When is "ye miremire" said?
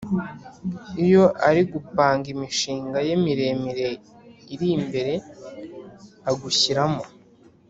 3.07-3.89